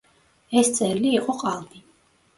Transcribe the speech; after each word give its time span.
ეს 0.61 0.71
წერილი 0.79 1.13
იყო 1.21 1.37
ყალბი. 1.45 1.87